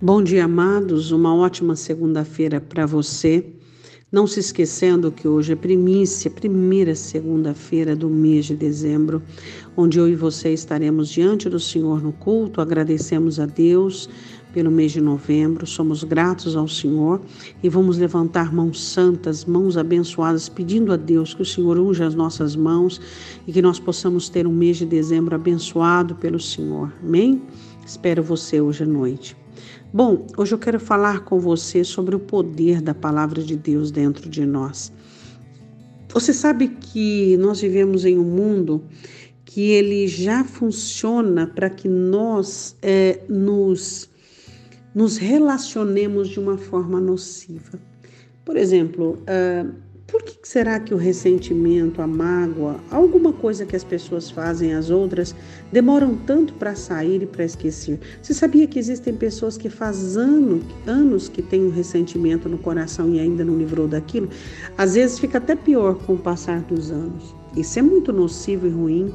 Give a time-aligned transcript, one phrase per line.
[0.00, 1.10] Bom dia, amados.
[1.10, 3.44] Uma ótima segunda-feira para você.
[4.12, 9.20] Não se esquecendo que hoje é primícia, primeira segunda-feira do mês de dezembro,
[9.76, 12.60] onde eu e você estaremos diante do Senhor no culto.
[12.60, 14.08] Agradecemos a Deus
[14.52, 17.20] pelo mês de novembro, somos gratos ao Senhor
[17.60, 22.14] e vamos levantar mãos santas, mãos abençoadas, pedindo a Deus que o Senhor unja as
[22.14, 23.00] nossas mãos
[23.48, 26.92] e que nós possamos ter um mês de dezembro abençoado pelo Senhor.
[27.02, 27.42] Amém?
[27.84, 29.36] Espero você hoje à noite.
[29.92, 34.28] Bom, hoje eu quero falar com você sobre o poder da palavra de Deus dentro
[34.28, 34.92] de nós.
[36.12, 38.82] Você sabe que nós vivemos em um mundo
[39.44, 44.10] que ele já funciona para que nós é, nos,
[44.94, 47.80] nos relacionemos de uma forma nociva.
[48.44, 49.74] Por exemplo, uh,
[50.08, 54.88] por que será que o ressentimento, a mágoa, alguma coisa que as pessoas fazem às
[54.88, 55.34] outras
[55.70, 58.00] demoram tanto para sair e para esquecer?
[58.22, 63.14] Você sabia que existem pessoas que faz ano, anos que têm um ressentimento no coração
[63.14, 64.30] e ainda não livrou daquilo?
[64.78, 67.34] Às vezes fica até pior com o passar dos anos.
[67.54, 69.14] Isso é muito nocivo e ruim.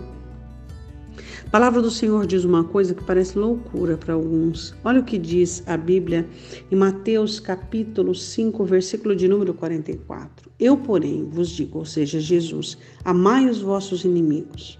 [1.54, 4.74] Palavra do Senhor diz uma coisa que parece loucura para alguns.
[4.84, 6.28] Olha o que diz a Bíblia
[6.72, 10.50] em Mateus capítulo 5, versículo de número 44.
[10.60, 14.80] Eu, porém, vos digo, ou seja, Jesus, amai os vossos inimigos,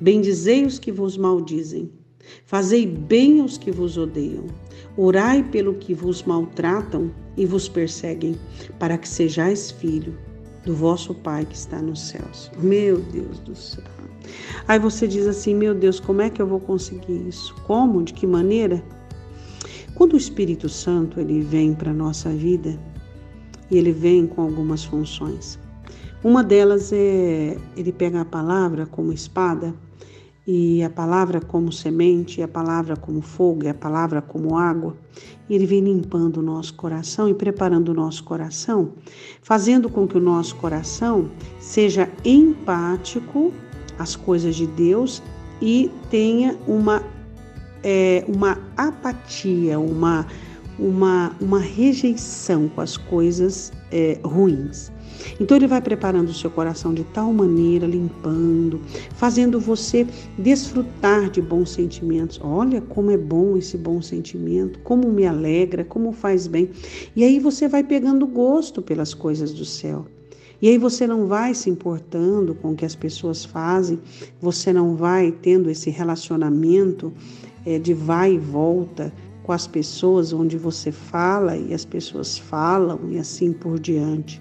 [0.00, 1.88] bendizei os que vos maldizem,
[2.44, 4.46] fazei bem aos que vos odeiam,
[4.96, 8.34] orai pelo que vos maltratam e vos perseguem,
[8.80, 10.18] para que sejais filho
[10.64, 12.50] do vosso Pai que está nos céus.
[12.58, 13.84] Meu Deus do céu.
[14.68, 17.54] Aí você diz assim: meu Deus, como é que eu vou conseguir isso?
[17.66, 18.02] Como?
[18.02, 18.82] De que maneira?
[19.94, 22.78] Quando o Espírito Santo ele vem para a nossa vida
[23.70, 25.58] e ele vem com algumas funções.
[26.22, 29.74] Uma delas é ele pega a palavra como espada
[30.52, 34.96] e a palavra como semente, e a palavra como fogo, e a palavra como água.
[35.48, 38.90] E ele vem limpando o nosso coração e preparando o nosso coração,
[39.40, 43.52] fazendo com que o nosso coração seja empático
[43.96, 45.22] às coisas de Deus
[45.62, 47.00] e tenha uma,
[47.84, 50.26] é, uma apatia, uma,
[50.80, 54.90] uma, uma rejeição com as coisas é, ruins.
[55.38, 58.80] Então ele vai preparando o seu coração de tal maneira, limpando,
[59.14, 60.06] fazendo você
[60.38, 62.40] desfrutar de bons sentimentos.
[62.42, 66.70] Olha como é bom esse bom sentimento, como me alegra, como faz bem.
[67.14, 70.06] E aí você vai pegando gosto pelas coisas do céu.
[70.62, 73.98] E aí você não vai se importando com o que as pessoas fazem,
[74.40, 77.12] você não vai tendo esse relacionamento
[77.64, 79.12] é, de vai e volta
[79.50, 84.40] com as pessoas onde você fala e as pessoas falam e assim por diante.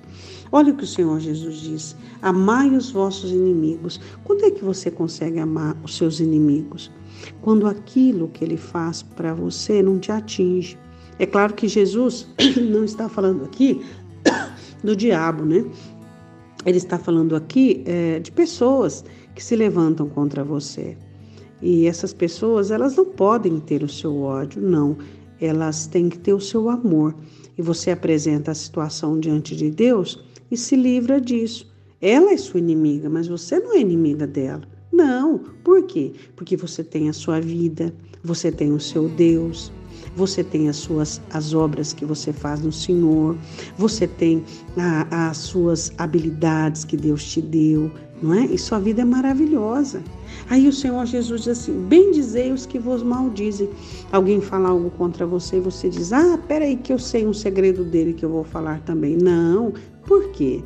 [0.51, 3.99] Olha o que o Senhor Jesus diz: amai os vossos inimigos.
[4.23, 6.91] Quando é que você consegue amar os seus inimigos?
[7.41, 10.77] Quando aquilo que ele faz para você não te atinge.
[11.17, 12.27] É claro que Jesus
[12.69, 13.83] não está falando aqui
[14.83, 15.65] do diabo, né?
[16.67, 19.03] Ele está falando aqui é, de pessoas
[19.33, 20.95] que se levantam contra você.
[21.61, 24.97] E essas pessoas, elas não podem ter o seu ódio, não.
[25.39, 27.15] Elas têm que ter o seu amor.
[27.57, 31.69] E você apresenta a situação diante de Deus e se livra disso.
[32.01, 34.61] Ela é sua inimiga, mas você não é inimiga dela.
[34.91, 35.39] Não.
[35.63, 36.13] Por quê?
[36.35, 37.93] Porque você tem a sua vida,
[38.23, 39.71] você tem o seu Deus,
[40.15, 43.37] você tem as suas as obras que você faz no Senhor,
[43.77, 44.43] você tem
[44.77, 48.45] a, as suas habilidades que Deus te deu, não é?
[48.45, 50.03] E sua vida é maravilhosa.
[50.49, 53.69] Aí o Senhor Jesus diz assim: Bendizei os que vos maldizem.
[54.11, 57.83] Alguém fala algo contra você e você diz: Ah, peraí, que eu sei um segredo
[57.83, 59.15] dele que eu vou falar também.
[59.15, 59.73] Não,
[60.05, 60.63] por quê?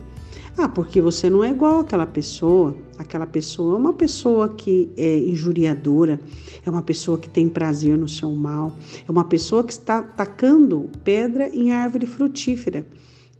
[0.57, 2.75] Ah, porque você não é igual àquela pessoa.
[2.97, 6.19] Aquela pessoa é uma pessoa que é injuriadora,
[6.63, 8.77] é uma pessoa que tem prazer no seu mal,
[9.07, 12.85] é uma pessoa que está tacando pedra em árvore frutífera.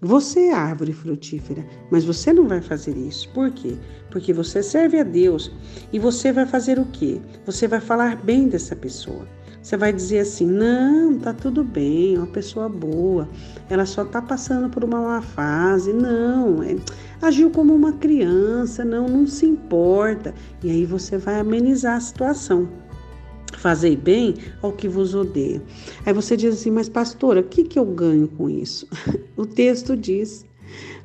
[0.03, 3.29] Você é árvore frutífera, mas você não vai fazer isso.
[3.29, 3.77] Por quê?
[4.11, 5.49] Porque você serve a Deus
[5.93, 7.21] e você vai fazer o quê?
[7.45, 9.25] Você vai falar bem dessa pessoa.
[9.61, 13.29] Você vai dizer assim: não, tá tudo bem, é uma pessoa boa,
[13.69, 15.93] ela só tá passando por uma má fase.
[15.93, 16.75] Não, é,
[17.21, 20.33] agiu como uma criança, não, não se importa.
[20.61, 22.67] E aí você vai amenizar a situação.
[23.63, 25.63] Fazei bem ao que vos odeia.
[26.05, 28.85] Aí você diz assim, mas pastora, o que, que eu ganho com isso?
[29.37, 30.45] o texto diz: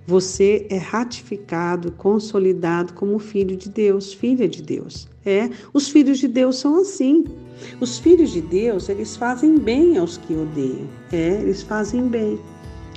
[0.05, 5.07] você é ratificado, consolidado como filho de Deus, filha de Deus.
[5.25, 7.27] É, os filhos de Deus são assim.
[7.81, 10.89] Os filhos de Deus, eles fazem bem aos que odeiam.
[11.13, 12.41] É, eles fazem bem.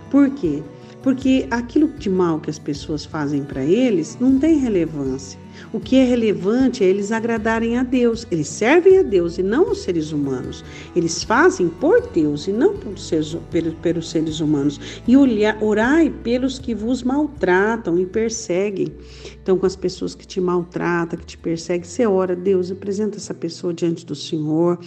[0.09, 0.63] Por quê?
[1.03, 5.40] Porque aquilo de mal que as pessoas fazem para eles não tem relevância.
[5.73, 8.27] O que é relevante é eles agradarem a Deus.
[8.29, 10.63] Eles servem a Deus e não os seres humanos.
[10.95, 13.37] Eles fazem por Deus e não seres,
[13.81, 14.79] pelos, seres humanos.
[15.07, 15.15] E
[15.61, 18.87] orai pelos que vos maltratam e perseguem.
[19.41, 23.33] Então, com as pessoas que te maltratam, que te perseguem, você ora, Deus, apresenta essa
[23.33, 24.79] pessoa diante do Senhor.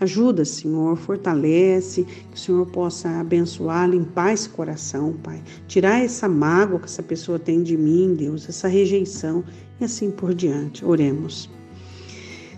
[0.00, 5.42] Ajuda, Senhor, fortalece, que o Senhor possa abençoar, limpar esse coração, Pai.
[5.68, 9.44] Tirar essa mágoa que essa pessoa tem de mim, Deus, essa rejeição
[9.78, 10.82] e assim por diante.
[10.86, 11.50] Oremos.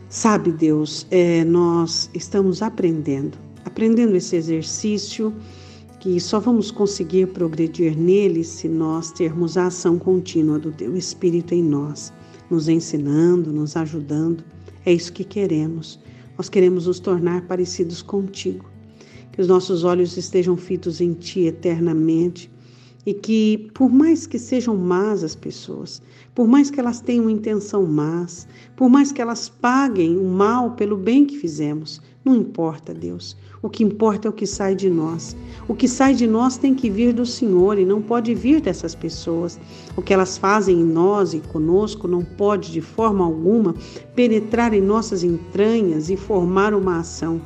[0.09, 5.35] Sabe, Deus, é, nós estamos aprendendo, aprendendo esse exercício
[5.99, 11.55] que só vamos conseguir progredir nele se nós termos a ação contínua do Teu Espírito
[11.55, 12.13] em nós,
[12.49, 14.45] nos ensinando, nos ajudando.
[14.87, 15.99] É isso que queremos.
[16.37, 18.71] Nós queremos nos tornar parecidos contigo.
[19.33, 22.51] Que os nossos olhos estejam fitos em Ti eternamente
[23.05, 26.01] e que, por mais que sejam más as pessoas,
[26.35, 28.47] por mais que elas tenham intenção más,
[28.77, 33.37] por mais que elas paguem o mal pelo bem que fizemos, não importa, Deus.
[33.61, 35.37] O que importa é o que sai de nós.
[35.67, 38.95] O que sai de nós tem que vir do Senhor e não pode vir dessas
[38.95, 39.59] pessoas.
[39.97, 43.75] O que elas fazem em nós e conosco não pode, de forma alguma,
[44.15, 47.41] penetrar em nossas entranhas e formar uma ação,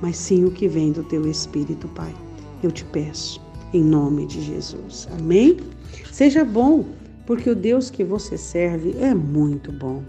[0.00, 2.14] mas sim o que vem do teu Espírito, Pai.
[2.62, 3.38] Eu te peço,
[3.74, 5.08] em nome de Jesus.
[5.18, 5.58] Amém?
[6.10, 6.86] Seja bom,
[7.26, 10.02] porque o Deus que você serve é muito bom.